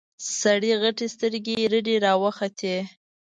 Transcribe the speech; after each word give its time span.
سړي 0.39 0.71
غتې 0.81 1.05
سترګې 1.15 1.55
رډې 1.71 1.95
راوختې. 2.05 2.77